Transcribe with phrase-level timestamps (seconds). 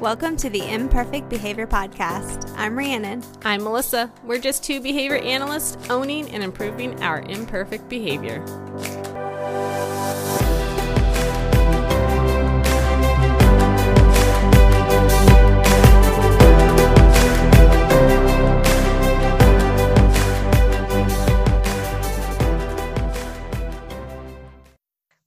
[0.00, 2.54] Welcome to the Imperfect Behavior Podcast.
[2.56, 3.24] I'm Rhiannon.
[3.44, 4.12] I'm Melissa.
[4.22, 8.38] We're just two behavior analysts owning and improving our imperfect behavior.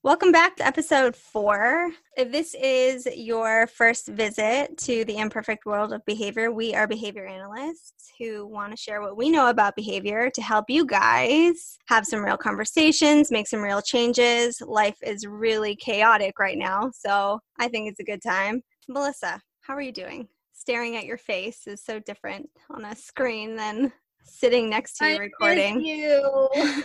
[0.02, 1.92] Welcome back to episode four.
[2.18, 7.26] If this is your first visit to the imperfect world of behavior, we are behavior
[7.26, 12.06] analysts who want to share what we know about behavior to help you guys have
[12.06, 14.62] some real conversations, make some real changes.
[14.62, 18.62] Life is really chaotic right now, so I think it's a good time.
[18.90, 20.28] Melissa, how are you doing?
[20.52, 23.94] Staring at your face is so different on a screen than
[24.26, 25.80] sitting next to you I recording.
[25.80, 26.50] you.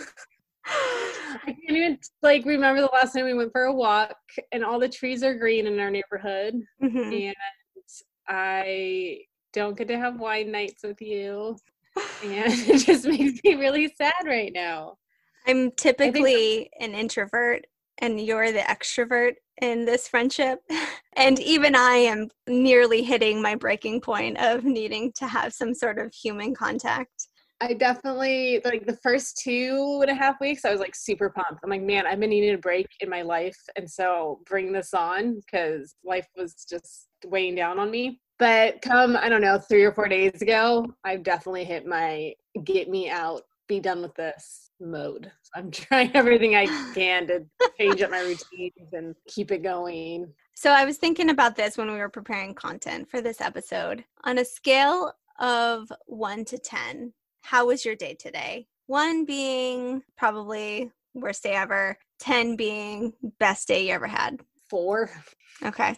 [0.69, 4.17] I can't even like remember the last time we went for a walk
[4.53, 7.27] and all the trees are green in our neighborhood Mhm.
[7.27, 7.35] and
[8.29, 9.21] I
[9.53, 11.57] don't get to have wine nights with you.
[12.25, 14.97] And it just makes me really sad right now.
[15.47, 17.67] I'm typically an introvert
[17.99, 20.61] and you're the extrovert in this friendship.
[21.19, 25.99] And even I am nearly hitting my breaking point of needing to have some sort
[25.99, 27.16] of human contact.
[27.61, 30.65] I definitely like the first two and a half weeks.
[30.65, 31.61] I was like super pumped.
[31.65, 34.93] I'm like, man, I've been needing a break in my life, and so bring this
[34.93, 38.21] on because life was just weighing down on me.
[38.39, 42.91] But come, I don't know, three or four days ago, I've definitely hit my get
[42.91, 45.31] me out, be done with this mode.
[45.43, 47.47] So I'm trying everything I can to
[47.79, 50.31] change up my routines and keep it going.
[50.55, 54.05] So I was thinking about this when we were preparing content for this episode.
[54.25, 57.13] On a scale of one to 10,
[57.47, 58.67] how was your day today?
[58.87, 64.41] One being probably worst day ever, 10 being best day you ever had.
[64.69, 65.11] Four.
[65.65, 65.97] Okay.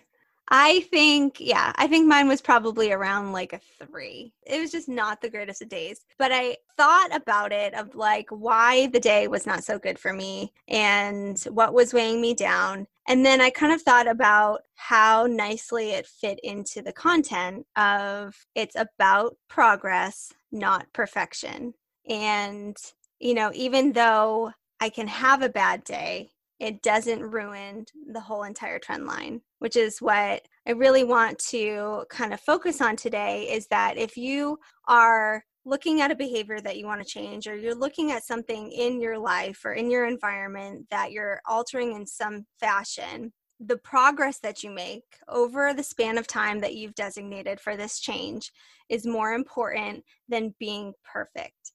[0.50, 4.32] I think, yeah, I think mine was probably around like a three.
[4.46, 6.00] It was just not the greatest of days.
[6.18, 10.12] But I thought about it of like why the day was not so good for
[10.12, 12.86] me and what was weighing me down.
[13.06, 18.34] And then I kind of thought about how nicely it fit into the content of
[18.54, 21.74] it's about progress, not perfection.
[22.08, 22.76] And,
[23.18, 28.42] you know, even though I can have a bad day, it doesn't ruin the whole
[28.42, 33.48] entire trend line, which is what I really want to kind of focus on today
[33.50, 37.54] is that if you are looking at a behavior that you want to change or
[37.54, 42.06] you're looking at something in your life or in your environment that you're altering in
[42.06, 47.60] some fashion, the progress that you make over the span of time that you've designated
[47.60, 48.52] for this change
[48.88, 51.72] is more important than being perfect.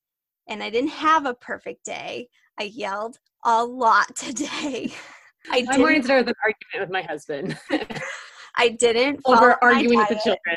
[0.48, 2.28] And I didn't have a perfect day.
[2.60, 4.92] I yelled a lot today.
[5.52, 7.58] I My morning didn't, started with an argument with my husband
[8.56, 10.56] I didn't over arguing with the children.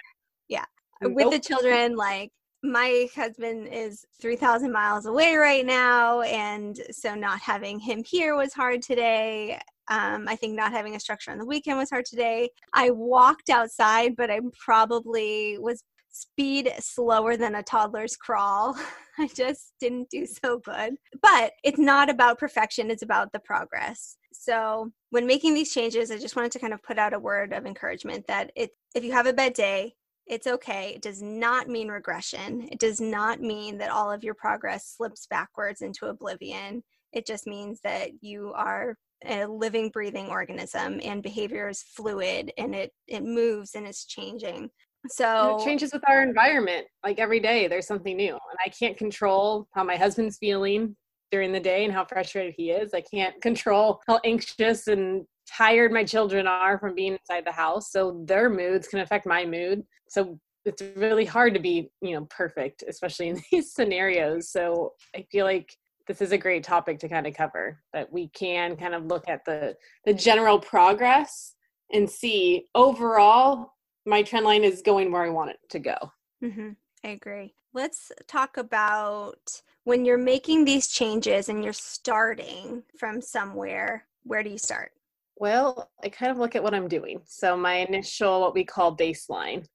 [0.48, 0.64] Yeah.
[1.02, 2.30] with the children like
[2.62, 8.52] my husband is 3000 miles away right now and so not having him here was
[8.52, 9.58] hard today
[9.88, 13.50] um, i think not having a structure on the weekend was hard today i walked
[13.50, 18.76] outside but i probably was speed slower than a toddler's crawl
[19.18, 24.16] i just didn't do so good but it's not about perfection it's about the progress
[24.32, 27.52] so when making these changes i just wanted to kind of put out a word
[27.52, 29.92] of encouragement that it if you have a bad day
[30.26, 30.92] it's okay.
[30.94, 32.68] It does not mean regression.
[32.72, 36.82] It does not mean that all of your progress slips backwards into oblivion.
[37.12, 42.74] It just means that you are a living, breathing organism and behavior is fluid and
[42.74, 44.68] it, it moves and it's changing.
[45.06, 46.86] And So, it changes with our environment.
[47.04, 50.96] Like every day, there's something new, and I can't control how my husband's feeling
[51.30, 52.92] during the day and how frustrated he is.
[52.92, 57.92] I can't control how anxious and tired my children are from being inside the house.
[57.92, 59.84] So their moods can affect my mood.
[60.08, 64.50] So it's really hard to be, you know, perfect, especially in these scenarios.
[64.50, 65.72] So I feel like
[66.08, 69.28] this is a great topic to kind of cover that we can kind of look
[69.28, 71.54] at the the general progress
[71.92, 73.72] and see overall
[74.06, 75.96] my trend line is going where I want it to go.
[76.42, 77.54] Mhm, I agree.
[77.72, 84.50] Let's talk about when you're making these changes and you're starting from somewhere, where do
[84.50, 84.92] you start?
[85.36, 87.20] Well, I kind of look at what I'm doing.
[87.26, 89.66] So my initial, what we call baseline.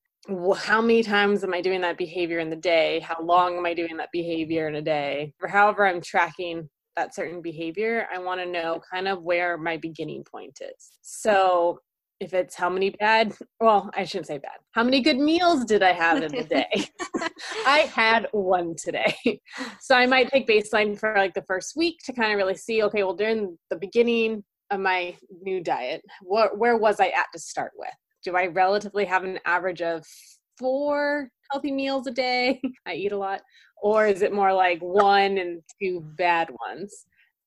[0.55, 2.99] How many times am I doing that behavior in the day?
[2.99, 5.33] How long am I doing that behavior in a day?
[5.41, 9.77] Or however I'm tracking that certain behavior, I want to know kind of where my
[9.77, 10.91] beginning point is.
[11.01, 11.79] So
[12.21, 14.59] if it's how many bad, well, I shouldn't say bad.
[14.71, 16.69] How many good meals did I have in the day?
[17.65, 19.15] I had one today.
[19.81, 22.83] So I might take baseline for like the first week to kind of really see,
[22.83, 27.39] okay, well, during the beginning of my new diet, what, where was I at to
[27.39, 27.89] start with?
[28.23, 30.05] do I relatively have an average of
[30.57, 32.61] four healthy meals a day?
[32.85, 33.41] I eat a lot.
[33.81, 37.05] Or is it more like one and two bad ones?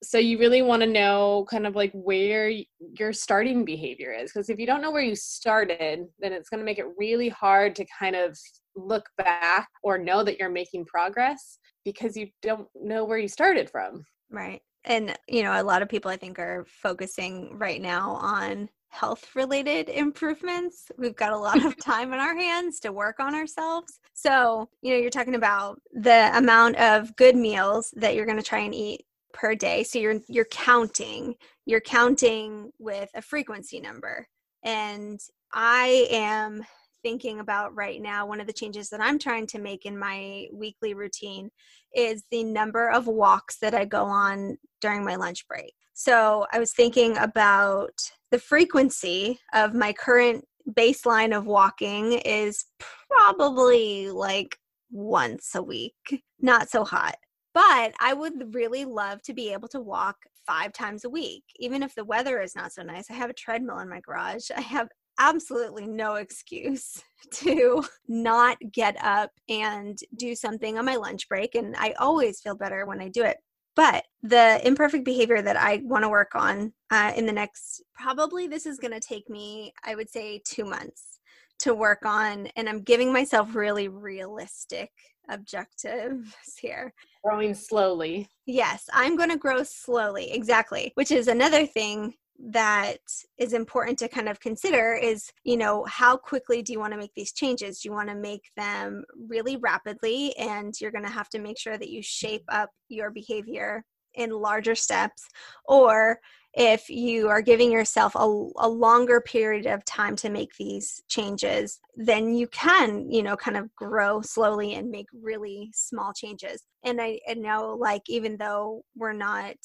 [0.09, 2.53] So you really want to know kind of like where
[2.99, 4.33] your starting behavior is.
[4.33, 7.29] Because if you don't know where you started, then it's going to make it really
[7.29, 8.39] hard to kind of
[8.77, 13.71] look back or know that you're making progress because you don't know where you started
[13.71, 14.05] from.
[14.31, 14.61] Right.
[14.85, 19.25] And, you know, a lot of people I think are focusing right now on health
[19.35, 20.91] related improvements.
[20.99, 23.99] We've got a lot of time in our hands to work on ourselves.
[24.13, 28.43] So, you know, you're talking about the amount of good meals that you're going to
[28.43, 29.05] try and eat
[29.35, 29.83] per day.
[29.83, 31.35] So you're you're counting.
[31.67, 34.27] You're counting with a frequency number.
[34.65, 35.21] And
[35.53, 36.65] I am
[37.03, 40.47] thinking about right now, one of the changes that I'm trying to make in my
[40.53, 41.51] weekly routine
[41.95, 45.75] is the number of walks that I go on during my lunch break.
[45.93, 47.93] So I was thinking about
[48.31, 52.65] the frequency of my current baseline of walking is
[53.11, 54.57] probably like
[54.91, 57.17] once a week, not so hot.
[57.55, 61.83] But I would really love to be able to walk five times a week, even
[61.83, 63.11] if the weather is not so nice.
[63.11, 64.51] I have a treadmill in my garage.
[64.55, 64.89] I have
[65.21, 71.55] absolutely no excuse to not get up and do something on my lunch break.
[71.55, 73.39] And I always feel better when I do it.
[73.77, 78.47] But the imperfect behavior that I want to work on uh, in the next, probably
[78.47, 81.19] this is going to take me, I would say, two months
[81.61, 82.49] to work on.
[82.57, 84.91] And I'm giving myself really realistic
[85.29, 86.93] objectives here.
[87.25, 88.29] Growing slowly.
[88.47, 90.33] Yes, I'm going to grow slowly.
[90.33, 90.93] Exactly.
[90.95, 92.99] Which is another thing that
[93.39, 96.99] is important to kind of consider is you know how quickly do you want to
[96.99, 101.11] make these changes do you want to make them really rapidly and you're going to
[101.11, 103.85] have to make sure that you shape up your behavior
[104.15, 105.29] in larger steps
[105.67, 106.19] or
[106.57, 111.81] if you are giving yourself a, a longer period of time to make these changes
[111.97, 116.63] then you can you know kind of grow slowly and make really small changes.
[116.85, 119.57] And i, I know like even though we're not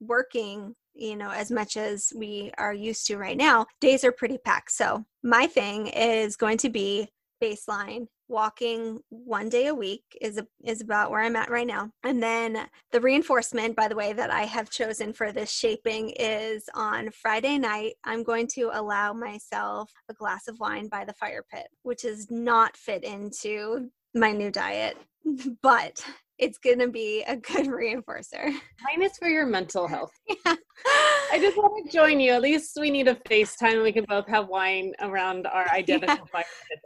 [0.00, 4.38] working you know as much as we are used to right now days are pretty
[4.38, 4.72] packed.
[4.72, 7.08] So my thing is going to be
[7.44, 8.06] baseline.
[8.28, 11.90] Walking one day a week is a, is about where i'm at right now.
[12.02, 16.64] And then the reinforcement by the way that i have chosen for this shaping is
[16.74, 21.44] on friday night i'm going to allow myself a glass of wine by the fire
[21.52, 24.96] pit which is not fit into my new diet.
[25.62, 26.04] But
[26.38, 28.44] it's going to be a good reinforcer.
[28.44, 30.12] Mine is for your mental health.
[30.46, 30.56] Yeah.
[31.32, 32.32] I just want to join you.
[32.32, 36.28] At least we need a FaceTime and we can both have wine around our identical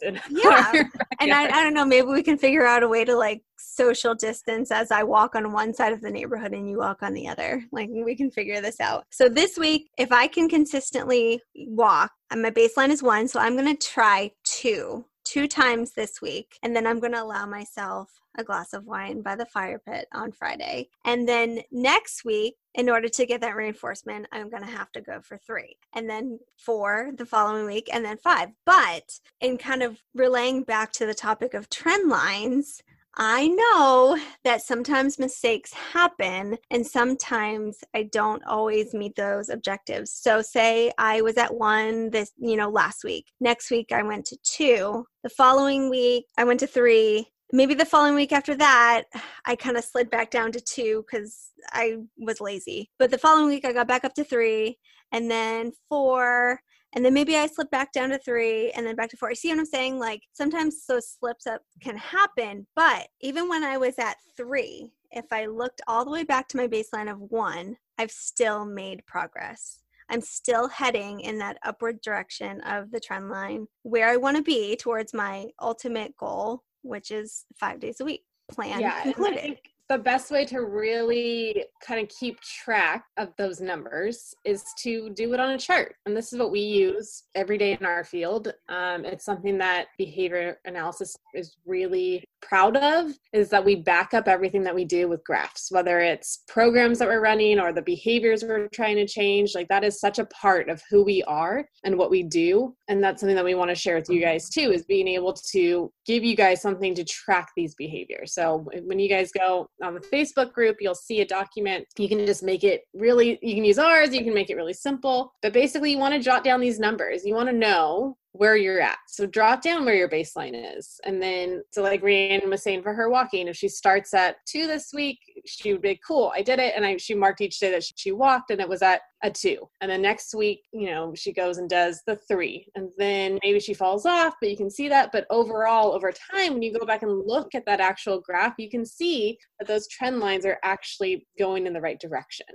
[0.00, 0.21] yeah.
[0.31, 0.83] yeah.
[1.21, 4.15] and I, I don't know, maybe we can figure out a way to like social
[4.15, 7.27] distance as I walk on one side of the neighborhood and you walk on the
[7.27, 7.62] other.
[7.73, 9.05] Like we can figure this out.
[9.11, 13.29] So this week, if I can consistently walk, and my baseline is one.
[13.29, 16.58] So I'm going to try two two times this week.
[16.62, 20.06] And then I'm going to allow myself a glass of wine by the fire pit
[20.12, 20.88] on Friday.
[21.04, 25.02] And then next week, in order to get that reinforcement, I'm going to have to
[25.02, 28.50] go for three, and then four the following week, and then five.
[28.64, 32.80] But in kind of relaying back to the topic of trend lines,
[33.20, 40.12] I know that sometimes mistakes happen and sometimes I don't always meet those objectives.
[40.12, 43.26] So say I was at 1 this, you know, last week.
[43.41, 45.05] Next week I went to 2.
[45.25, 47.26] The following week I went to 3.
[47.52, 49.04] Maybe the following week after that,
[49.47, 52.90] I kind of slid back down to two because I was lazy.
[52.99, 54.76] But the following week, I got back up to three,
[55.12, 56.61] and then four,
[56.95, 59.30] and then maybe I slip back down to three and then back to four.
[59.30, 59.99] You see what I'm saying?
[59.99, 65.26] Like sometimes those slips up can happen, but even when I was at three, if
[65.33, 69.80] I looked all the way back to my baseline of one, I've still made progress.
[70.11, 74.42] I'm still heading in that upward direction of the trend line where I want to
[74.42, 78.23] be towards my ultimate goal, which is five days a week.
[78.50, 84.35] Plan yeah, concluded the best way to really kind of keep track of those numbers
[84.45, 85.95] is to do it on a chart.
[86.04, 88.52] And this is what we use every day in our field.
[88.68, 94.28] Um, it's something that behavior analysis is really proud of is that we back up
[94.28, 98.45] everything that we do with graphs, whether it's programs that we're running or the behaviors
[98.45, 99.54] we're trying to change.
[99.54, 102.76] Like that is such a part of who we are and what we do.
[102.88, 105.33] And that's something that we want to share with you guys too, is being able
[105.33, 108.33] to give you guys something to track these behaviors.
[108.33, 111.85] So when you guys go on the Facebook group, you'll see a document.
[111.99, 114.73] You can just make it really, you can use ours, you can make it really
[114.73, 115.35] simple.
[115.43, 117.27] But basically, you want to jot down these numbers.
[117.27, 118.99] You want to know where you're at.
[119.09, 121.00] So drop down where your baseline is.
[121.04, 124.68] And then, so like Rhiannon was saying for her walking, if she starts at two
[124.68, 126.33] this week, she would be cool.
[126.33, 126.75] I did it.
[126.76, 129.68] And I, she marked each day that she walked and it was at a two.
[129.80, 132.68] And then next week, you know, she goes and does the three.
[132.76, 135.11] And then maybe she falls off, but you can see that.
[135.11, 138.71] But overall, over time, when you go back and look at that actual graph, you
[138.71, 142.47] can see that those trend lines are actually going in the right direction.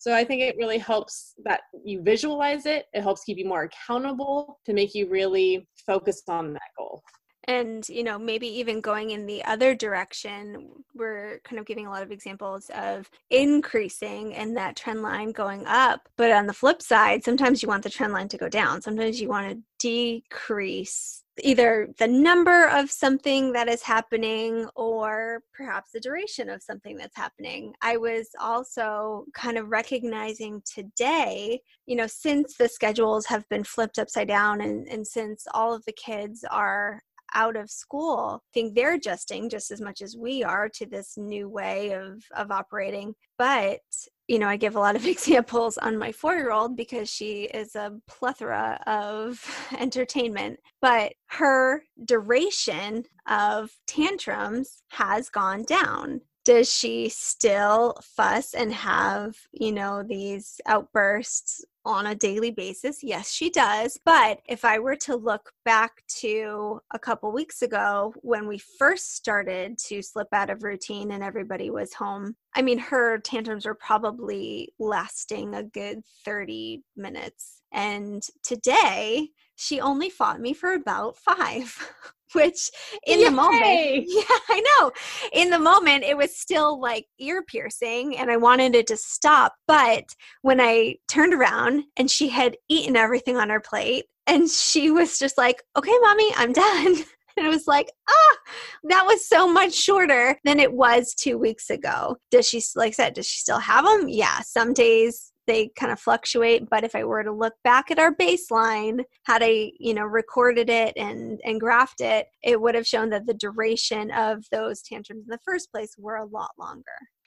[0.00, 2.86] So I think it really helps that you visualize it.
[2.94, 7.02] It helps keep you more accountable to make you really focus on that goal.
[7.44, 11.90] And you know maybe even going in the other direction we're kind of giving a
[11.90, 16.08] lot of examples of increasing and that trend line going up.
[16.16, 18.82] But on the flip side sometimes you want the trend line to go down.
[18.82, 25.92] Sometimes you want to decrease either the number of something that is happening or perhaps
[25.92, 27.74] the duration of something that's happening.
[27.82, 33.98] I was also kind of recognizing today, you know, since the schedules have been flipped
[33.98, 37.02] upside down and, and since all of the kids are
[37.34, 41.16] out of school I think they're adjusting just as much as we are to this
[41.16, 43.14] new way of of operating.
[43.38, 43.80] But
[44.28, 47.44] you know i give a lot of examples on my 4 year old because she
[47.44, 49.42] is a plethora of
[49.78, 50.58] entertainment.
[50.80, 56.20] But her duration of tantrums has gone down.
[56.44, 63.30] Does she still fuss and have you know these outbursts on a daily basis yes
[63.32, 68.46] she does but if i were to look back to a couple weeks ago when
[68.46, 73.18] we first started to slip out of routine and everybody was home i mean her
[73.18, 77.62] tantrums were probably lasting a good 30 minutes.
[77.72, 79.28] And today
[79.60, 81.92] she only fought me for about five
[82.32, 82.70] which
[83.06, 83.24] in Yay!
[83.24, 83.60] the moment
[84.06, 84.92] yeah i know.
[85.32, 89.54] In the moment it was still like ear piercing and i wanted it to stop
[89.66, 90.04] but
[90.42, 95.18] when i turned around and she had eaten everything on her plate and she was
[95.18, 96.96] just like okay mommy i'm done.
[97.36, 98.36] And it was like ah
[98.84, 102.16] that was so much shorter than it was two weeks ago.
[102.30, 105.92] Does she like I said does she still have them yeah some days they kind
[105.92, 109.94] of fluctuate but if i were to look back at our baseline had i you
[109.94, 114.44] know recorded it and and graphed it it would have shown that the duration of
[114.50, 116.84] those tantrums in the first place were a lot longer.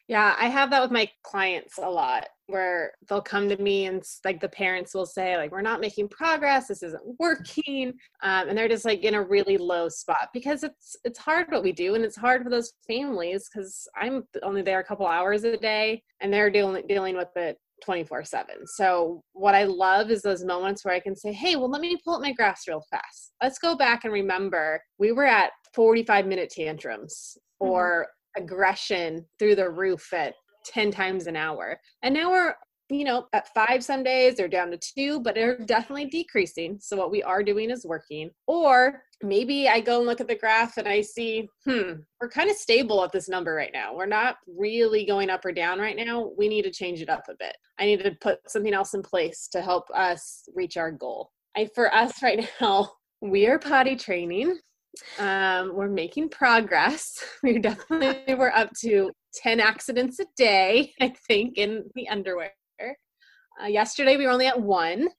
[0.09, 4.03] Yeah, I have that with my clients a lot where they'll come to me and
[4.25, 8.57] like the parents will say like we're not making progress, this isn't working, um, and
[8.57, 11.95] they're just like in a really low spot because it's it's hard what we do
[11.95, 16.03] and it's hard for those families because I'm only there a couple hours a day
[16.19, 18.67] and they're dealing dealing with it 24 7.
[18.67, 21.97] So, what I love is those moments where I can say, hey, well, let me
[22.03, 23.33] pull up my graphs real fast.
[23.41, 27.71] Let's go back and remember we were at 45 minute tantrums mm-hmm.
[27.71, 30.33] or aggression through the roof at
[30.65, 31.79] 10 times an hour.
[32.01, 32.55] And now we're,
[32.93, 36.77] you know, at five some days, they're down to two, but they're definitely decreasing.
[36.79, 38.31] So what we are doing is working.
[38.47, 42.49] Or maybe I go and look at the graph and I see, hmm, we're kind
[42.49, 43.95] of stable at this number right now.
[43.95, 46.31] We're not really going up or down right now.
[46.37, 47.55] We need to change it up a bit.
[47.79, 51.31] I need to put something else in place to help us reach our goal.
[51.55, 54.57] I, for us right now, we are potty training
[55.19, 57.23] um, we're making progress.
[57.43, 62.51] We definitely we're up to 10 accidents a day, I think, in the underwear.
[63.61, 65.09] Uh, yesterday we were only at one.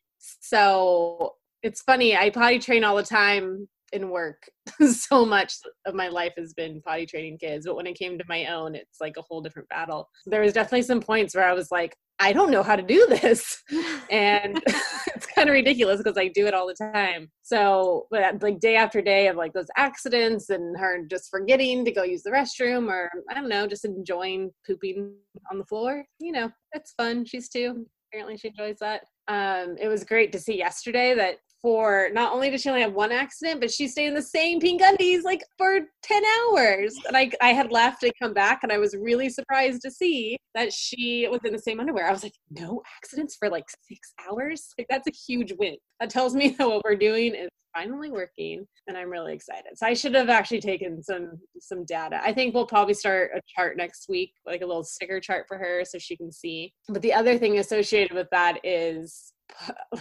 [0.41, 4.43] So it's funny, I potty train all the time in work.
[4.91, 5.55] so much
[5.87, 8.75] of my life has been potty training kids, but when it came to my own,
[8.75, 10.09] it's like a whole different battle.
[10.27, 13.07] There was definitely some points where I was like, I don't know how to do
[13.09, 13.63] this.
[14.11, 17.31] And it's kind of ridiculous because I do it all the time.
[17.43, 21.91] So, but like day after day of like those accidents and her just forgetting to
[21.91, 25.15] go use the restroom or I don't know, just enjoying pooping
[25.51, 27.25] on the floor, you know, it's fun.
[27.25, 27.87] She's two.
[28.15, 29.03] Apparently she enjoys that.
[29.27, 32.93] Um, it was great to see yesterday that for not only did she only have
[32.93, 36.95] one accident, but she stayed in the same pink undies like for 10 hours.
[37.09, 40.37] And I, I had left and come back, and I was really surprised to see
[40.55, 42.07] that she was in the same underwear.
[42.07, 44.75] I was like, no accidents for like six hours?
[44.77, 45.77] Like, that's a huge win.
[46.01, 49.85] That tells me that what we're doing is finally working and i'm really excited so
[49.85, 53.77] i should have actually taken some some data i think we'll probably start a chart
[53.77, 57.13] next week like a little sticker chart for her so she can see but the
[57.13, 59.34] other thing associated with that is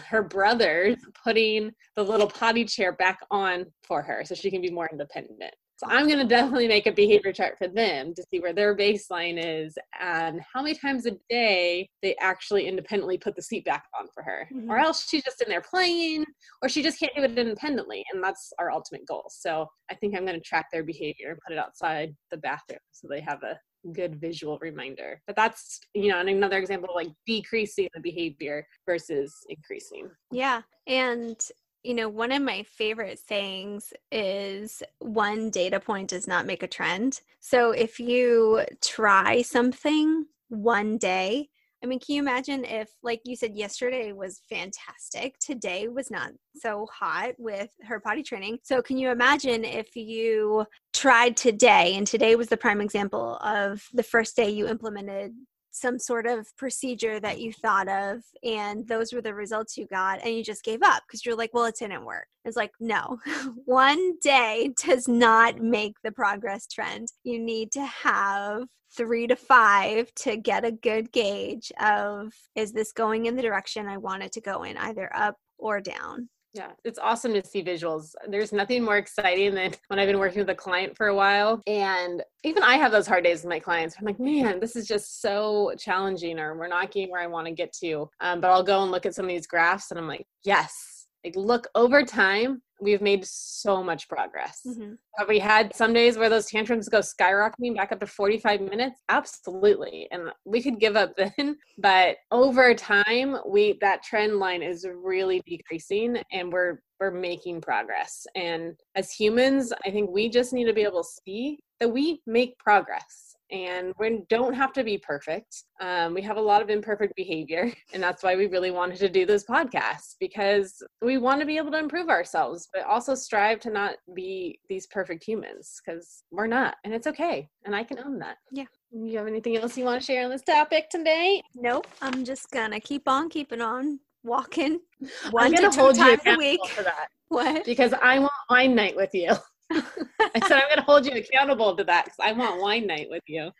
[0.07, 4.71] her brothers putting the little potty chair back on for her so she can be
[4.71, 5.53] more independent.
[5.77, 8.77] So I'm going to definitely make a behavior chart for them to see where their
[8.77, 13.83] baseline is and how many times a day they actually independently put the seat back
[14.00, 14.47] on for her.
[14.53, 14.69] Mm-hmm.
[14.69, 16.25] Or else she's just in there playing
[16.62, 18.05] or she just can't do it independently.
[18.13, 19.25] And that's our ultimate goal.
[19.29, 22.79] So I think I'm going to track their behavior and put it outside the bathroom
[22.91, 23.57] so they have a
[23.91, 25.21] good visual reminder.
[25.27, 30.09] But that's, you know, another example of like decreasing the behavior versus increasing.
[30.31, 30.61] Yeah.
[30.87, 31.39] And
[31.83, 36.67] You know, one of my favorite sayings is one data point does not make a
[36.67, 37.19] trend.
[37.41, 41.49] So if you try something one day,
[41.83, 46.31] I mean, can you imagine if, like you said, yesterday was fantastic, today was not
[46.55, 48.59] so hot with her potty training?
[48.63, 53.83] So, can you imagine if you tried today, and today was the prime example of
[53.93, 55.33] the first day you implemented
[55.73, 60.21] some sort of procedure that you thought of and those were the results you got
[60.23, 62.27] and you just gave up because you're like well it didn't work.
[62.45, 63.19] It's like no.
[63.65, 67.07] One day does not make the progress trend.
[67.23, 68.65] You need to have
[68.95, 73.87] three to five to get a good gauge of is this going in the direction
[73.87, 77.63] i want it to go in either up or down yeah, it's awesome to see
[77.63, 78.13] visuals.
[78.27, 81.62] There's nothing more exciting than when I've been working with a client for a while.
[81.65, 83.95] And even I have those hard days with my clients.
[83.98, 87.48] I'm like, man, this is just so challenging, or we're not getting where I want
[87.48, 88.10] to get to.
[88.19, 91.07] Um, but I'll go and look at some of these graphs and I'm like, yes,
[91.24, 94.61] like look over time we've made so much progress.
[94.67, 94.93] Mm-hmm.
[95.17, 98.99] Have we had some days where those tantrums go skyrocketing back up to 45 minutes?
[99.09, 100.07] Absolutely.
[100.11, 105.41] And we could give up then, but over time, we that trend line is really
[105.47, 108.25] decreasing and we're we're making progress.
[108.35, 112.21] And as humans, I think we just need to be able to see that we
[112.25, 115.63] make progress and we don't have to be perfect.
[115.79, 119.09] Um, we have a lot of imperfect behavior, and that's why we really wanted to
[119.09, 123.60] do this podcast because we want to be able to improve ourselves, but also strive
[123.62, 128.00] to not be these perfect humans because we're not, and it's okay, and I can
[128.00, 128.38] own that.
[128.51, 128.65] Yeah.
[128.91, 131.41] You have anything else you want to share on this topic today?
[131.55, 131.88] Nope.
[132.01, 134.79] I'm just gonna keep on keeping on walking
[135.32, 136.65] one to two times a week.
[136.70, 137.08] For that.
[137.29, 137.65] What?
[137.65, 139.32] Because I want wine night with you.
[139.73, 143.07] I said I'm going to hold you accountable to that because I want wine night
[143.09, 143.51] with you.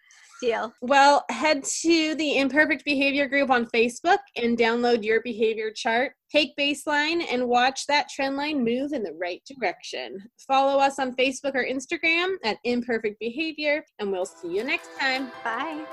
[0.42, 0.74] Deal.
[0.82, 6.14] Well, head to the Imperfect Behavior group on Facebook and download your behavior chart.
[6.30, 10.18] Take baseline and watch that trend line move in the right direction.
[10.46, 15.32] Follow us on Facebook or Instagram at Imperfect Behavior, and we'll see you next time.
[15.44, 15.86] Bye.